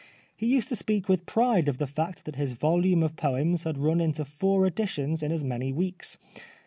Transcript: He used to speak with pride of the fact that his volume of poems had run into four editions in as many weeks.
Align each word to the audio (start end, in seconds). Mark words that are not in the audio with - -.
He 0.35 0.47
used 0.47 0.67
to 0.69 0.75
speak 0.75 1.07
with 1.07 1.27
pride 1.27 1.69
of 1.69 1.77
the 1.77 1.85
fact 1.85 2.25
that 2.25 2.35
his 2.35 2.53
volume 2.53 3.03
of 3.03 3.15
poems 3.15 3.65
had 3.65 3.77
run 3.77 4.01
into 4.01 4.25
four 4.25 4.65
editions 4.65 5.21
in 5.21 5.31
as 5.31 5.43
many 5.43 5.71
weeks. 5.71 6.17